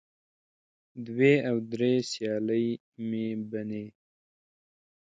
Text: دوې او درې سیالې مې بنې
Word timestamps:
دوې 1.05 1.33
او 1.49 1.55
درې 1.71 1.93
سیالې 2.11 2.65
مې 3.07 3.25
بنې 3.49 3.85